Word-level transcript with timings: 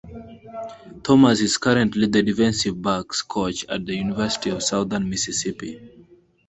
Thomas 1.03 1.41
is 1.41 1.57
currently 1.59 2.07
the 2.07 2.23
Defensive 2.23 2.81
backs 2.81 3.21
coach 3.21 3.65
at 3.65 3.85
the 3.85 3.93
University 3.93 4.49
of 4.49 4.63
Southern 4.63 5.07
Mississippi. 5.07 5.79